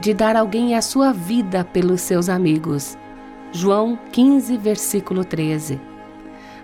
de 0.00 0.14
dar 0.14 0.36
alguém 0.36 0.74
a 0.74 0.82
sua 0.82 1.12
vida 1.12 1.64
pelos 1.64 2.00
seus 2.00 2.28
amigos. 2.28 2.96
João 3.52 3.98
15, 4.12 4.56
versículo 4.56 5.24
13. 5.24 5.80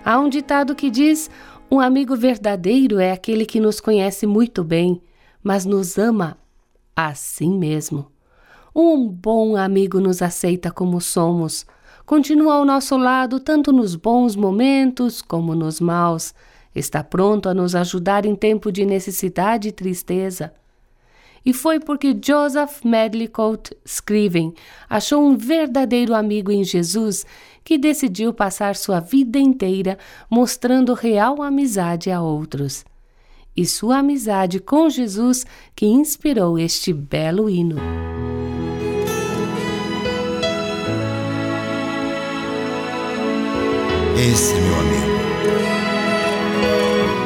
Há 0.03 0.19
um 0.19 0.29
ditado 0.29 0.73
que 0.73 0.89
diz: 0.89 1.29
Um 1.69 1.79
amigo 1.79 2.15
verdadeiro 2.15 2.99
é 2.99 3.11
aquele 3.11 3.45
que 3.45 3.59
nos 3.59 3.79
conhece 3.79 4.25
muito 4.25 4.63
bem, 4.63 5.01
mas 5.43 5.65
nos 5.65 5.97
ama 5.97 6.37
assim 6.95 7.57
mesmo. 7.57 8.11
Um 8.75 9.07
bom 9.07 9.55
amigo 9.55 9.99
nos 9.99 10.21
aceita 10.21 10.71
como 10.71 10.99
somos, 10.99 11.65
continua 12.05 12.55
ao 12.55 12.65
nosso 12.65 12.97
lado 12.97 13.39
tanto 13.39 13.71
nos 13.71 13.95
bons 13.95 14.35
momentos 14.35 15.21
como 15.21 15.53
nos 15.55 15.79
maus 15.79 16.33
Está 16.77 17.03
pronto 17.03 17.49
a 17.49 17.55
nos 17.55 17.73
ajudar 17.73 18.23
em 18.23 18.35
tempo 18.35 18.71
de 18.71 18.85
necessidade 18.85 19.69
e 19.69 19.71
tristeza. 19.71 20.53
E 21.47 21.53
foi 21.53 21.79
porque 21.79 22.13
Joseph 22.21 22.83
Medlicott 22.83 23.71
Scriven 23.85 24.53
achou 24.89 25.23
um 25.23 25.37
verdadeiro 25.37 26.13
amigo 26.13 26.51
em 26.51 26.61
Jesus 26.61 27.25
que 27.63 27.77
decidiu 27.77 28.33
passar 28.33 28.75
sua 28.75 28.99
vida 28.99 29.39
inteira 29.39 29.97
mostrando 30.29 30.93
real 30.93 31.41
amizade 31.41 32.11
a 32.11 32.21
outros. 32.21 32.83
E 33.55 33.65
sua 33.65 33.99
amizade 33.99 34.59
com 34.59 34.89
Jesus 34.89 35.45
que 35.73 35.85
inspirou 35.85 36.59
este 36.59 36.91
belo 36.91 37.49
hino. 37.49 37.77
Esse 44.19 44.53
é 44.53 44.59
meu 44.59 44.79
amigo 44.81 45.17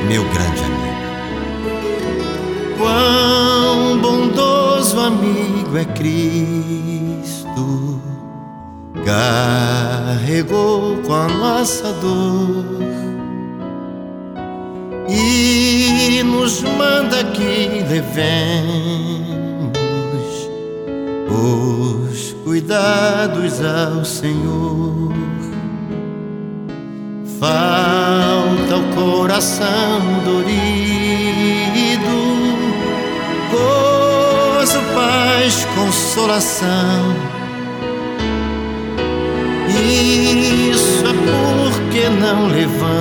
meu 0.08 0.24
grande 0.26 0.64
amigo. 0.64 0.92
Bondoso 2.78 3.41
amigo 5.12 5.78
é 5.78 5.86
Cristo, 5.86 6.92
carregou 9.06 10.98
com 10.98 11.14
a 11.14 11.28
nossa 11.28 11.92
dor. 11.94 12.82
E 15.10 16.24
nos 16.24 16.62
manda 16.64 17.24
que 17.24 17.84
levemos 17.90 18.72
os 21.30 22.34
cuidados 22.44 23.60
ao 23.62 24.06
Senhor. 24.06 25.12
Falta 27.40 28.78
o 28.78 28.84
coração 28.96 30.00
dorido, 30.24 31.01
paz, 35.42 35.66
consolação. 35.76 37.16
Isso 40.70 41.04
é 41.08 41.14
porque 41.26 42.10
não 42.10 42.48
levamos 42.48 42.92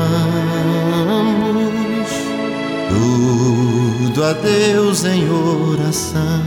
tudo 2.88 4.24
a 4.24 4.32
Deus 4.32 5.04
em 5.04 5.28
oração. 5.30 6.42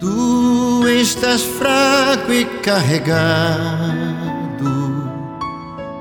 Tu 0.00 0.88
estás 0.88 1.42
fraco 1.44 2.32
e 2.32 2.44
carregado 2.44 3.68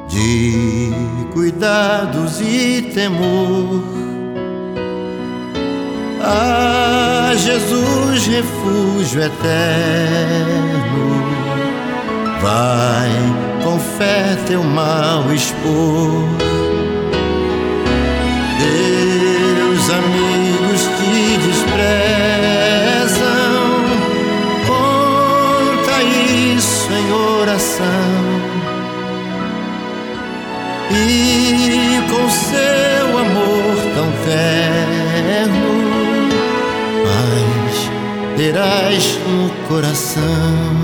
de 0.09 0.91
cuidados 1.33 2.41
e 2.41 2.81
temor. 2.93 3.96
Ah, 6.21 7.31
Jesus, 7.35 8.27
refúgio 8.27 9.21
eterno, 9.23 9.37
vai 12.41 13.09
com 13.63 13.79
fé 13.79 14.37
teu 14.47 14.63
mal 14.63 15.31
expor. 15.33 16.23
Deus, 18.59 19.89
amigos 19.89 20.81
te 20.97 21.37
desprezam, 21.47 22.07
conta 24.67 26.03
isso 26.03 26.91
em 26.91 27.11
oração 27.11 28.47
e 30.91 32.01
com 32.09 32.29
seu 32.29 33.17
amor 33.17 33.75
tão 33.93 34.09
terno, 34.25 34.96
terás 38.51 39.19
no 39.27 39.49
coração. 39.67 40.76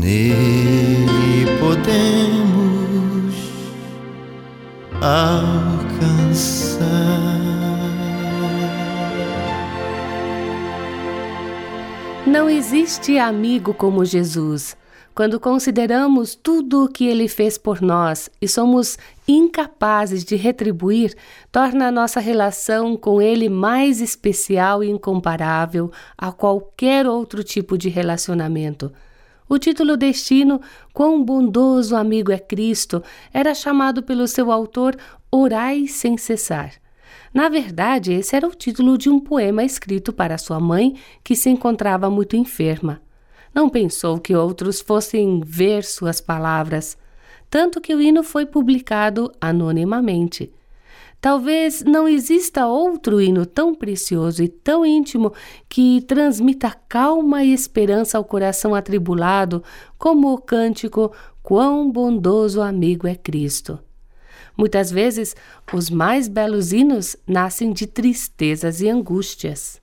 Nele 0.00 1.58
podemos 1.60 3.34
alcançar. 4.94 6.80
Não 12.26 12.48
existe 12.48 13.18
amigo 13.18 13.74
como 13.74 14.02
Jesus. 14.06 14.74
Quando 15.14 15.38
consideramos 15.38 16.34
tudo 16.34 16.84
o 16.84 16.88
que 16.88 17.06
ele 17.06 17.28
fez 17.28 17.58
por 17.58 17.82
nós 17.82 18.30
e 18.40 18.48
somos 18.48 18.96
incapazes 19.28 20.24
de 20.24 20.34
retribuir, 20.34 21.14
torna 21.52 21.88
a 21.88 21.92
nossa 21.92 22.20
relação 22.20 22.96
com 22.96 23.20
ele 23.20 23.50
mais 23.50 24.00
especial 24.00 24.82
e 24.82 24.88
incomparável 24.88 25.92
a 26.16 26.32
qualquer 26.32 27.06
outro 27.06 27.44
tipo 27.44 27.76
de 27.76 27.90
relacionamento. 27.90 28.90
O 29.52 29.58
título 29.58 29.96
Destino, 29.96 30.60
Quão 30.94 31.24
bondoso 31.24 31.96
amigo 31.96 32.30
é 32.30 32.38
Cristo, 32.38 33.02
era 33.34 33.52
chamado 33.52 34.00
pelo 34.00 34.28
seu 34.28 34.52
autor 34.52 34.96
Orai 35.28 35.88
sem 35.88 36.16
cessar. 36.16 36.74
Na 37.34 37.48
verdade, 37.48 38.12
esse 38.12 38.36
era 38.36 38.46
o 38.46 38.54
título 38.54 38.96
de 38.96 39.10
um 39.10 39.18
poema 39.18 39.64
escrito 39.64 40.12
para 40.12 40.38
sua 40.38 40.60
mãe, 40.60 40.94
que 41.24 41.34
se 41.34 41.50
encontrava 41.50 42.08
muito 42.08 42.36
enferma. 42.36 43.02
Não 43.52 43.68
pensou 43.68 44.20
que 44.20 44.36
outros 44.36 44.80
fossem 44.80 45.40
ver 45.44 45.82
suas 45.82 46.20
palavras, 46.20 46.96
tanto 47.50 47.80
que 47.80 47.92
o 47.92 48.00
hino 48.00 48.22
foi 48.22 48.46
publicado 48.46 49.32
anonimamente. 49.40 50.52
Talvez 51.20 51.84
não 51.84 52.08
exista 52.08 52.66
outro 52.66 53.20
hino 53.20 53.44
tão 53.44 53.74
precioso 53.74 54.42
e 54.42 54.48
tão 54.48 54.86
íntimo 54.86 55.32
que 55.68 56.00
transmita 56.02 56.74
calma 56.88 57.44
e 57.44 57.52
esperança 57.52 58.16
ao 58.16 58.24
coração 58.24 58.74
atribulado 58.74 59.62
como 59.98 60.32
o 60.32 60.38
cântico 60.38 61.12
Quão 61.42 61.90
bondoso 61.90 62.60
amigo 62.60 63.06
é 63.06 63.14
Cristo. 63.14 63.78
Muitas 64.56 64.90
vezes, 64.90 65.34
os 65.72 65.88
mais 65.88 66.28
belos 66.28 66.72
hinos 66.72 67.16
nascem 67.26 67.72
de 67.72 67.86
tristezas 67.86 68.80
e 68.80 68.88
angústias. 68.88 69.79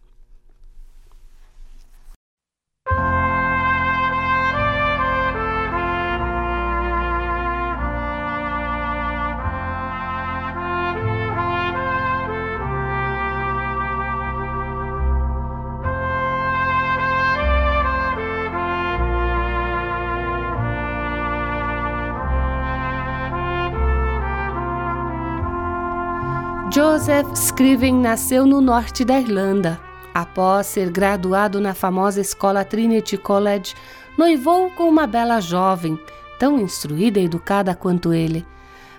Joseph 26.98 27.36
Scriven 27.36 27.94
nasceu 27.94 28.44
no 28.44 28.60
norte 28.60 29.06
da 29.06 29.20
Irlanda. 29.20 29.80
Após 30.16 30.66
ser 30.66 30.90
graduado 30.90 31.62
na 31.62 31.76
famosa 31.76 32.20
escola 32.20 32.66
Trinity 32.66 33.20
College, 33.20 33.76
noivou 34.18 34.72
com 34.72 34.90
uma 34.90 35.06
bela 35.06 35.40
jovem, 35.40 36.00
tão 36.40 36.60
instruída 36.60 37.20
e 37.20 37.26
educada 37.26 37.76
quanto 37.76 38.12
ele. 38.12 38.44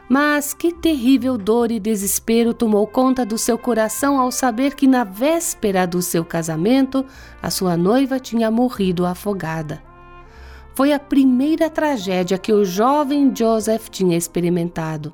Mas 0.09 0.55
que 0.55 0.73
terrível 0.73 1.37
dor 1.37 1.73
e 1.73 1.81
desespero 1.81 2.55
tomou 2.55 2.87
conta 2.87 3.27
do 3.27 3.37
seu 3.37 3.59
coração 3.59 4.17
ao 4.21 4.31
saber 4.31 4.77
que, 4.77 4.87
na 4.87 5.03
véspera 5.03 5.85
do 5.85 6.00
seu 6.00 6.25
casamento, 6.25 7.05
a 7.43 7.50
sua 7.50 7.77
noiva 7.77 8.21
tinha 8.21 8.49
morrido 8.49 9.05
afogada. 9.05 9.83
Foi 10.73 10.93
a 10.93 11.00
primeira 11.00 11.69
tragédia 11.69 12.39
que 12.39 12.53
o 12.53 12.65
jovem 12.65 13.35
Joseph 13.35 13.89
tinha 13.89 14.17
experimentado. 14.17 15.12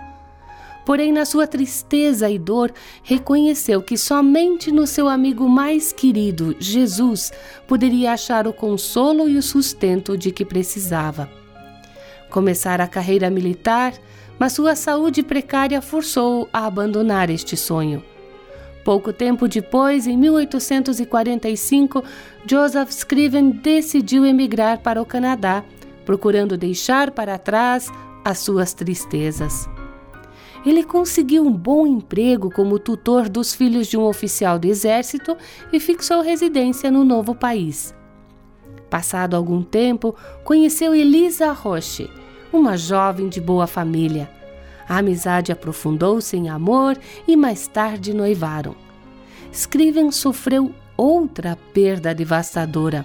Porém, 0.84 1.12
na 1.12 1.24
sua 1.24 1.46
tristeza 1.46 2.28
e 2.28 2.38
dor, 2.38 2.72
reconheceu 3.02 3.80
que 3.80 3.96
somente 3.96 4.70
no 4.70 4.86
seu 4.86 5.08
amigo 5.08 5.48
mais 5.48 5.92
querido, 5.92 6.54
Jesus, 6.58 7.32
poderia 7.66 8.12
achar 8.12 8.46
o 8.46 8.52
consolo 8.52 9.28
e 9.28 9.38
o 9.38 9.42
sustento 9.42 10.16
de 10.16 10.30
que 10.30 10.44
precisava. 10.44 11.30
Começara 12.28 12.84
a 12.84 12.88
carreira 12.88 13.30
militar, 13.30 13.94
mas 14.38 14.52
sua 14.52 14.74
saúde 14.74 15.22
precária 15.22 15.80
forçou-o 15.80 16.48
a 16.52 16.66
abandonar 16.66 17.30
este 17.30 17.56
sonho. 17.56 18.02
Pouco 18.84 19.10
tempo 19.10 19.48
depois, 19.48 20.06
em 20.06 20.18
1845, 20.18 22.04
Joseph 22.46 22.90
Scriven 22.90 23.50
decidiu 23.50 24.26
emigrar 24.26 24.80
para 24.80 25.00
o 25.00 25.06
Canadá, 25.06 25.64
procurando 26.04 26.58
deixar 26.58 27.10
para 27.10 27.38
trás 27.38 27.90
as 28.22 28.40
suas 28.40 28.74
tristezas 28.74 29.73
ele 30.64 30.82
conseguiu 30.82 31.44
um 31.46 31.52
bom 31.52 31.86
emprego 31.86 32.50
como 32.50 32.78
tutor 32.78 33.28
dos 33.28 33.54
filhos 33.54 33.86
de 33.86 33.96
um 33.96 34.04
oficial 34.04 34.58
do 34.58 34.66
exército 34.66 35.36
e 35.72 35.78
fixou 35.78 36.22
residência 36.22 36.90
no 36.90 37.04
novo 37.04 37.34
país. 37.34 37.94
Passado 38.88 39.34
algum 39.34 39.62
tempo, 39.62 40.14
conheceu 40.44 40.94
Elisa 40.94 41.52
Roche, 41.52 42.08
uma 42.52 42.76
jovem 42.76 43.28
de 43.28 43.40
boa 43.40 43.66
família. 43.66 44.30
A 44.88 44.98
amizade 44.98 45.50
aprofundou-se 45.50 46.36
em 46.36 46.48
amor 46.48 46.98
e 47.26 47.36
mais 47.36 47.66
tarde 47.66 48.14
noivaram. 48.14 48.76
Scriven 49.52 50.10
sofreu 50.10 50.72
outra 50.96 51.58
perda 51.72 52.14
devastadora. 52.14 53.04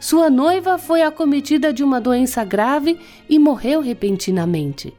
Sua 0.00 0.28
noiva 0.28 0.78
foi 0.78 1.02
acometida 1.02 1.72
de 1.72 1.84
uma 1.84 2.00
doença 2.00 2.44
grave 2.44 2.98
e 3.28 3.38
morreu 3.38 3.80
repentinamente. 3.80 4.92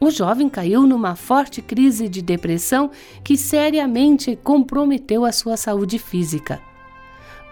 O 0.00 0.10
jovem 0.10 0.48
caiu 0.48 0.86
numa 0.86 1.14
forte 1.14 1.62
crise 1.62 2.08
de 2.08 2.20
depressão 2.20 2.90
que 3.22 3.36
seriamente 3.36 4.36
comprometeu 4.42 5.24
a 5.24 5.32
sua 5.32 5.56
saúde 5.56 5.98
física. 5.98 6.60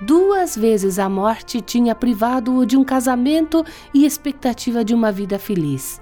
Duas 0.00 0.56
vezes 0.56 0.98
a 0.98 1.08
morte 1.08 1.60
tinha 1.60 1.94
privado-o 1.94 2.66
de 2.66 2.76
um 2.76 2.82
casamento 2.82 3.64
e 3.94 4.04
expectativa 4.04 4.84
de 4.84 4.94
uma 4.94 5.12
vida 5.12 5.38
feliz. 5.38 6.00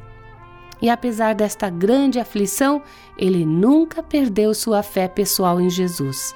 E 0.81 0.89
apesar 0.89 1.35
desta 1.35 1.69
grande 1.69 2.19
aflição, 2.19 2.83
ele 3.19 3.45
nunca 3.45 4.03
perdeu 4.03 4.55
sua 4.55 4.83
fé 4.83 5.07
pessoal 5.07 5.61
em 5.61 5.69
Jesus. 5.69 6.35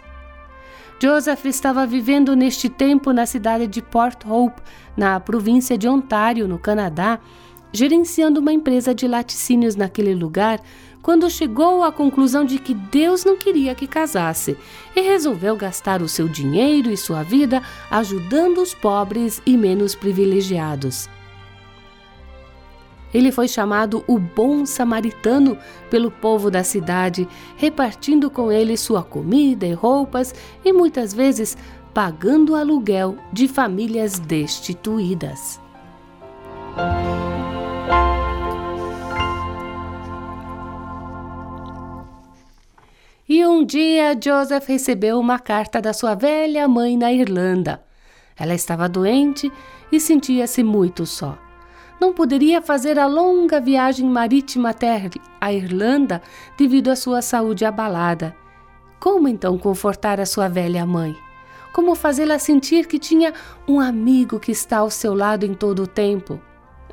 Joseph 1.02 1.46
estava 1.46 1.86
vivendo 1.86 2.36
neste 2.36 2.68
tempo 2.68 3.12
na 3.12 3.26
cidade 3.26 3.66
de 3.66 3.82
Port 3.82 4.24
Hope, 4.26 4.62
na 4.96 5.18
província 5.18 5.76
de 5.76 5.88
Ontário, 5.88 6.46
no 6.46 6.58
Canadá, 6.58 7.18
gerenciando 7.74 8.38
uma 8.38 8.52
empresa 8.52 8.94
de 8.94 9.08
laticínios 9.08 9.74
naquele 9.74 10.14
lugar, 10.14 10.62
quando 11.02 11.28
chegou 11.28 11.82
à 11.82 11.90
conclusão 11.90 12.44
de 12.44 12.58
que 12.58 12.72
Deus 12.72 13.24
não 13.24 13.36
queria 13.36 13.74
que 13.74 13.88
casasse 13.88 14.56
e 14.94 15.00
resolveu 15.00 15.56
gastar 15.56 16.00
o 16.00 16.08
seu 16.08 16.28
dinheiro 16.28 16.88
e 16.90 16.96
sua 16.96 17.24
vida 17.24 17.60
ajudando 17.90 18.58
os 18.58 18.72
pobres 18.72 19.42
e 19.44 19.56
menos 19.56 19.94
privilegiados. 19.94 21.10
Ele 23.12 23.30
foi 23.30 23.48
chamado 23.48 24.04
o 24.06 24.18
Bom 24.18 24.64
Samaritano 24.64 25.58
pelo 25.90 26.10
povo 26.10 26.50
da 26.50 26.62
cidade, 26.64 27.28
repartindo 27.56 28.30
com 28.30 28.50
ele 28.50 28.76
sua 28.76 29.02
comida 29.02 29.66
e 29.66 29.72
roupas 29.72 30.32
e 30.64 30.72
muitas 30.72 31.12
vezes 31.12 31.56
pagando 31.92 32.54
aluguel 32.54 33.16
de 33.32 33.46
famílias 33.46 34.18
destituídas. 34.18 35.60
E 43.26 43.42
um 43.46 43.64
dia 43.64 44.14
Joseph 44.22 44.66
recebeu 44.68 45.18
uma 45.18 45.38
carta 45.38 45.80
da 45.80 45.94
sua 45.94 46.14
velha 46.14 46.68
mãe 46.68 46.94
na 46.94 47.10
Irlanda. 47.10 47.82
Ela 48.36 48.52
estava 48.54 48.86
doente 48.86 49.50
e 49.90 49.98
sentia-se 49.98 50.62
muito 50.62 51.06
só. 51.06 51.38
Não 51.98 52.12
poderia 52.12 52.60
fazer 52.60 52.98
a 52.98 53.06
longa 53.06 53.58
viagem 53.62 54.06
marítima 54.06 54.70
até 54.70 55.08
a 55.40 55.50
Irlanda 55.50 56.20
devido 56.58 56.90
à 56.90 56.96
sua 56.96 57.22
saúde 57.22 57.64
abalada. 57.64 58.36
Como 59.00 59.26
então 59.26 59.56
confortar 59.56 60.20
a 60.20 60.26
sua 60.26 60.46
velha 60.46 60.84
mãe? 60.84 61.16
Como 61.72 61.94
fazê-la 61.94 62.38
sentir 62.38 62.86
que 62.86 62.98
tinha 62.98 63.32
um 63.66 63.80
amigo 63.80 64.38
que 64.38 64.52
está 64.52 64.78
ao 64.78 64.90
seu 64.90 65.14
lado 65.14 65.46
em 65.46 65.54
todo 65.54 65.84
o 65.84 65.86
tempo? 65.86 66.38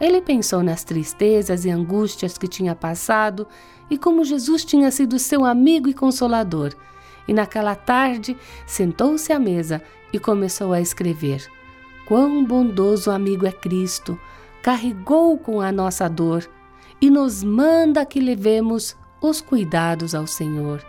Ele 0.01 0.19
pensou 0.19 0.63
nas 0.63 0.83
tristezas 0.83 1.63
e 1.63 1.69
angústias 1.69 2.35
que 2.35 2.47
tinha 2.47 2.73
passado 2.73 3.47
e 3.87 3.99
como 3.99 4.25
Jesus 4.25 4.65
tinha 4.65 4.89
sido 4.89 5.19
seu 5.19 5.45
amigo 5.45 5.87
e 5.87 5.93
consolador. 5.93 6.73
E 7.27 7.33
naquela 7.33 7.75
tarde 7.75 8.35
sentou-se 8.65 9.31
à 9.31 9.37
mesa 9.37 9.79
e 10.11 10.17
começou 10.17 10.73
a 10.73 10.81
escrever. 10.81 11.47
Quão 12.07 12.43
bondoso 12.43 13.11
amigo 13.11 13.45
é 13.45 13.51
Cristo! 13.51 14.19
Carregou 14.63 15.37
com 15.37 15.61
a 15.61 15.71
nossa 15.71 16.07
dor 16.07 16.49
e 16.99 17.09
nos 17.09 17.43
manda 17.43 18.03
que 18.03 18.19
levemos 18.19 18.95
os 19.21 19.39
cuidados 19.39 20.15
ao 20.15 20.25
Senhor. 20.25 20.83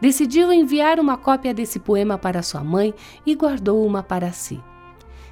Decidiu 0.00 0.52
enviar 0.52 0.98
uma 0.98 1.16
cópia 1.16 1.54
desse 1.54 1.78
poema 1.78 2.18
para 2.18 2.42
sua 2.42 2.64
mãe 2.64 2.92
e 3.24 3.34
guardou 3.34 3.84
uma 3.86 4.02
para 4.02 4.32
si. 4.32 4.60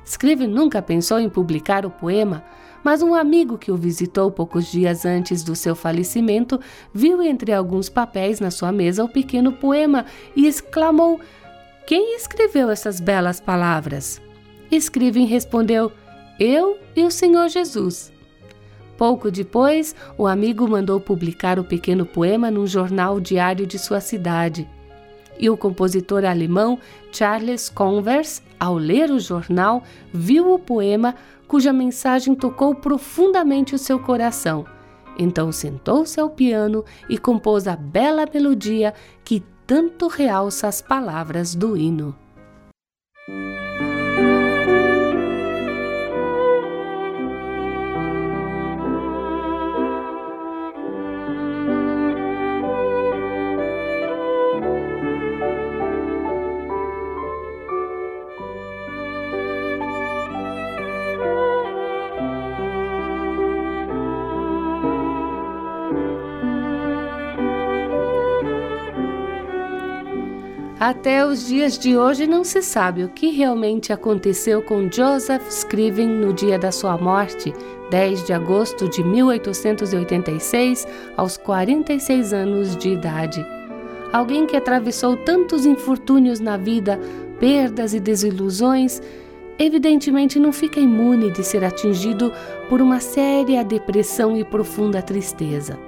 Scriven 0.05 0.49
nunca 0.49 0.81
pensou 0.81 1.19
em 1.19 1.29
publicar 1.29 1.85
o 1.85 1.91
poema, 1.91 2.45
mas 2.87 3.03
um 3.03 3.17
amigo 3.17 3.59
que 3.59 3.73
o 3.73 3.77
visitou 3.77 4.31
poucos 4.31 4.71
dias 4.71 5.05
antes 5.05 5.43
do 5.43 5.57
seu 5.57 5.75
falecimento 5.75 6.61
viu 6.95 7.21
entre 7.21 7.53
alguns 7.53 7.89
papéis 7.89 8.39
na 8.39 8.49
sua 8.49 8.71
mesa 8.71 9.03
o 9.03 9.09
pequeno 9.09 9.53
poema 9.53 10.07
e 10.37 10.47
exclamou: 10.47 11.19
Quem 11.85 12.15
escreveu 12.15 12.71
essas 12.71 13.01
belas 13.01 13.41
palavras? 13.41 14.23
Scriven 14.71 15.27
respondeu: 15.27 15.91
Eu 16.39 16.79
e 16.95 17.03
o 17.03 17.11
Senhor 17.11 17.49
Jesus. 17.49 18.13
Pouco 18.97 19.33
depois, 19.33 19.93
o 20.17 20.25
amigo 20.25 20.69
mandou 20.69 21.01
publicar 21.01 21.59
o 21.59 21.65
pequeno 21.65 22.07
poema 22.07 22.53
num 22.53 22.69
jornal 22.69 23.19
diário 23.19 23.67
de 23.67 23.81
sua 23.81 24.01
cidade. 24.01 24.65
E 25.41 25.51
o 25.51 25.57
compositor 25.57 26.25
alemão 26.25 26.79
Charles 27.11 27.69
Converse, 27.69 28.43
ao 28.61 28.77
ler 28.77 29.11
o 29.11 29.19
jornal, 29.19 29.83
viu 30.13 30.55
o 30.55 30.59
poema 30.59 31.17
cuja 31.47 31.73
mensagem 31.73 32.35
tocou 32.35 32.75
profundamente 32.75 33.75
o 33.75 33.79
seu 33.79 33.99
coração. 33.99 34.65
Então 35.19 35.51
sentou-se 35.51 36.21
ao 36.21 36.29
piano 36.29 36.85
e 37.09 37.17
compôs 37.17 37.67
a 37.67 37.77
bela 37.77 38.27
melodia 38.33 38.93
que 39.25 39.43
tanto 39.67 40.09
realça 40.09 40.69
as 40.69 40.81
palavras 40.81 41.55
do 41.55 41.77
hino. 41.77 42.15
Até 70.79 71.27
os 71.27 71.47
dias 71.47 71.79
de 71.79 71.97
hoje 71.97 72.27
não 72.27 72.45
se 72.45 72.61
sabe 72.61 73.03
o 73.03 73.09
que 73.09 73.31
realmente 73.31 73.95
aconteceu 73.95 74.61
com 74.61 74.91
Joseph 74.93 75.49
Scriven 75.49 76.07
no 76.07 76.35
dia 76.35 76.59
da 76.59 76.71
sua 76.71 76.99
morte, 76.99 77.55
10 77.91 78.27
de 78.27 78.35
agosto 78.35 78.87
de 78.87 79.03
1886, 79.03 80.87
aos 81.17 81.39
46 81.39 82.35
anos 82.35 82.77
de 82.77 82.91
idade. 82.91 83.43
Alguém 84.13 84.45
que 84.45 84.55
atravessou 84.55 85.17
tantos 85.17 85.65
infortúnios 85.65 86.41
na 86.41 86.59
vida, 86.59 87.01
perdas 87.41 87.95
e 87.95 88.01
desilusões, 88.01 89.01
evidentemente 89.59 90.39
não 90.39 90.53
fica 90.53 90.79
imune 90.79 91.31
de 91.31 91.43
ser 91.43 91.65
atingido 91.65 92.31
por 92.69 92.83
uma 92.83 93.01
séria 93.01 93.65
depressão 93.65 94.37
e 94.37 94.45
profunda 94.45 95.01
tristeza. 95.01 95.79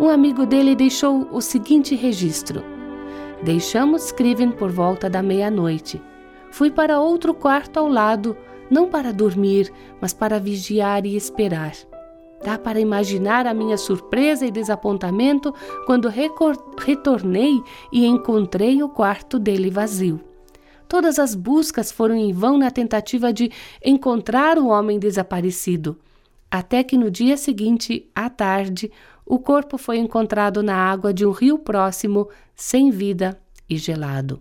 Um 0.00 0.08
amigo 0.08 0.44
dele 0.44 0.74
deixou 0.74 1.28
o 1.30 1.40
seguinte 1.40 1.94
registro: 1.94 2.77
Deixamos 3.42 4.08
Scriven 4.08 4.50
por 4.50 4.70
volta 4.70 5.08
da 5.08 5.22
meia-noite. 5.22 6.02
Fui 6.50 6.70
para 6.70 7.00
outro 7.00 7.32
quarto 7.32 7.78
ao 7.78 7.88
lado, 7.88 8.36
não 8.68 8.88
para 8.88 9.12
dormir, 9.12 9.72
mas 10.00 10.12
para 10.12 10.40
vigiar 10.40 11.06
e 11.06 11.14
esperar. 11.14 11.72
Dá 12.44 12.58
para 12.58 12.80
imaginar 12.80 13.46
a 13.46 13.54
minha 13.54 13.76
surpresa 13.76 14.44
e 14.44 14.50
desapontamento 14.50 15.54
quando 15.86 16.08
retornei 16.78 17.62
e 17.92 18.06
encontrei 18.06 18.82
o 18.82 18.88
quarto 18.88 19.38
dele 19.38 19.70
vazio. 19.70 20.20
Todas 20.88 21.18
as 21.18 21.34
buscas 21.34 21.92
foram 21.92 22.16
em 22.16 22.32
vão 22.32 22.58
na 22.58 22.70
tentativa 22.70 23.32
de 23.32 23.50
encontrar 23.84 24.58
o 24.58 24.68
homem 24.68 24.98
desaparecido, 24.98 25.98
até 26.50 26.82
que 26.82 26.96
no 26.96 27.10
dia 27.10 27.36
seguinte, 27.36 28.08
à 28.14 28.30
tarde, 28.30 28.90
o 29.28 29.38
corpo 29.38 29.76
foi 29.76 29.98
encontrado 29.98 30.62
na 30.62 30.74
água 30.74 31.12
de 31.12 31.26
um 31.26 31.30
rio 31.30 31.58
próximo, 31.58 32.28
sem 32.56 32.90
vida 32.90 33.38
e 33.68 33.76
gelado. 33.76 34.40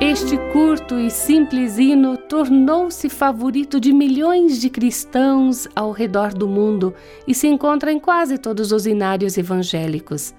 Este 0.00 0.36
curto 0.52 0.98
e 0.98 1.10
simples 1.10 1.78
hino 1.78 2.16
tornou-se 2.16 3.08
favorito 3.08 3.78
de 3.78 3.92
milhões 3.92 4.60
de 4.60 4.68
cristãos 4.68 5.68
ao 5.76 5.92
redor 5.92 6.32
do 6.32 6.48
mundo 6.48 6.94
e 7.26 7.34
se 7.34 7.46
encontra 7.46 7.92
em 7.92 8.00
quase 8.00 8.38
todos 8.38 8.72
os 8.72 8.86
inários 8.86 9.38
evangélicos. 9.38 10.34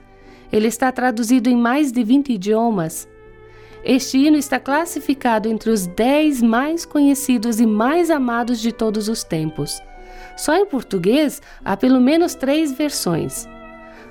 Ele 0.52 0.68
está 0.68 0.92
traduzido 0.92 1.50
em 1.50 1.56
mais 1.56 1.92
de 1.92 2.04
20 2.04 2.34
idiomas. 2.34 3.08
Este 3.84 4.18
hino 4.18 4.38
está 4.38 4.60
classificado 4.60 5.48
entre 5.48 5.70
os 5.70 5.86
10 5.88 6.42
mais 6.42 6.86
conhecidos 6.86 7.60
e 7.60 7.66
mais 7.66 8.10
amados 8.10 8.60
de 8.60 8.72
todos 8.72 9.08
os 9.08 9.24
tempos. 9.24 9.82
Só 10.36 10.56
em 10.56 10.66
português 10.66 11.42
há 11.64 11.78
pelo 11.78 12.02
menos 12.02 12.36
três 12.36 12.72
versões. 12.72 13.48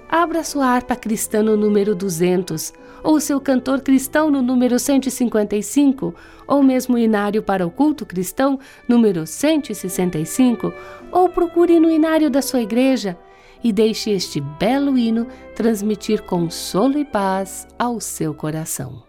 Abra 0.09 0.43
sua 0.43 0.67
harpa 0.67 0.97
cristã 0.97 1.43
no 1.43 1.55
número 1.55 1.95
200, 1.95 2.73
ou 3.05 3.21
seu 3.21 3.39
cantor 3.39 3.83
cristão 3.83 4.31
no 4.31 4.41
número 4.41 4.79
155, 4.79 6.15
ou 6.47 6.63
mesmo 6.63 6.95
o 6.95 6.99
inário 6.99 7.43
para 7.43 7.67
o 7.67 7.71
culto 7.71 8.07
cristão 8.07 8.59
número 8.89 9.27
165, 9.27 10.73
ou 11.13 11.29
procure 11.29 11.79
no 11.79 11.91
inário 11.91 12.31
da 12.31 12.41
sua 12.41 12.63
igreja 12.63 13.19
e 13.63 13.73
deixe 13.73 14.11
este 14.11 14.41
belo 14.41 14.97
hino 14.97 15.27
transmitir 15.55 16.23
consolo 16.23 16.99
e 16.99 17.05
paz 17.05 17.67
ao 17.79 18.01
seu 18.01 18.35
coração. 18.35 19.08